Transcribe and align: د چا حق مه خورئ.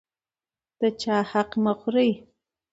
د 0.79 0.81
چا 1.01 1.17
حق 1.31 1.49
مه 1.63 1.73
خورئ. 1.79 2.11